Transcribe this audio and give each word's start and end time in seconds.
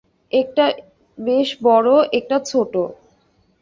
একটা 0.31 0.65
বেশ 1.17 1.49
বড়, 1.63 1.89
একটা 2.11 2.37
ছোট। 2.45 2.73